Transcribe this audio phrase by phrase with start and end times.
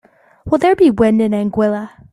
[0.47, 1.91] Will there be wind in Anguilla?